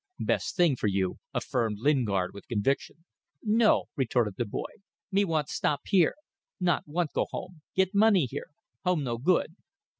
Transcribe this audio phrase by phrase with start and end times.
[0.25, 3.05] "Best thing for you," affirmed Lingard with conviction.
[3.43, 4.81] "No," retorted the boy;
[5.11, 6.15] "me want stop here;
[6.59, 7.61] not want go home.
[7.75, 8.47] Get money here;
[8.83, 9.55] home no good."